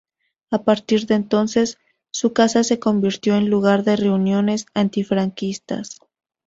A 0.49 0.63
partir 0.63 1.05
de 1.05 1.13
entonces 1.13 1.77
su 2.09 2.33
casa 2.33 2.63
se 2.63 2.79
convirtió 2.79 3.35
en 3.35 3.51
lugar 3.51 3.83
de 3.83 3.97
reuniones 3.97 4.65
antifranquistas. 4.73 5.99